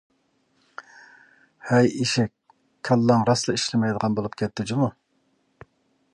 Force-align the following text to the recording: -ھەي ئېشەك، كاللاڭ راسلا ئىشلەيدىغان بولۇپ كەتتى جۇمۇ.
-ھەي 1.67 1.91
ئېشەك، 1.99 2.33
كاللاڭ 2.89 3.29
راسلا 3.31 3.59
ئىشلەيدىغان 3.61 4.21
بولۇپ 4.21 4.41
كەتتى 4.43 4.69
جۇمۇ. 4.73 4.91